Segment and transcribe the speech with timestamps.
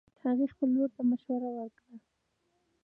[0.23, 1.97] هغې خپل ورور ته مشوره ورکړه